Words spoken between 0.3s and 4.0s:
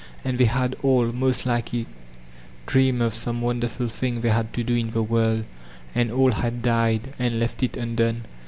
they had all, most likely, dreamed of some wonderful